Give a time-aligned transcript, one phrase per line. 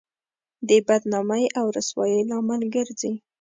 [0.67, 3.13] د بدنامۍ او رسوایۍ لامل ګرځي.